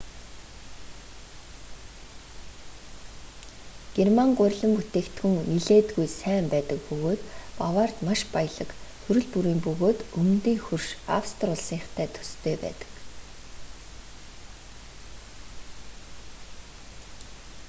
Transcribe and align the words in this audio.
герман 3.95 4.29
гурилан 4.39 4.71
бүтээгдэхүүн 4.77 5.39
нэлээдгүй 5.53 6.07
сайн 6.21 6.45
байдаг 6.53 6.79
бөгөөд 6.87 7.21
баварид 7.59 7.99
маш 8.07 8.21
баялаг 8.35 8.69
төрөл 9.03 9.27
бүрийн 9.33 9.59
бөгөөд 9.65 9.99
өмнөдийн 10.19 10.59
хөрш 10.65 10.89
австри 11.17 11.47
улсынхтай 11.55 12.07
төстэй 12.15 12.55
байдаг 12.63 12.89